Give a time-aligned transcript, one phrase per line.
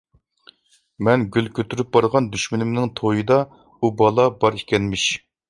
[1.07, 5.07] مەن گۈل كۆتۈرۈپ بارغان دۈشمىنىمنىڭ تويىدا ئۇ بالا بار ئىكەنمىش.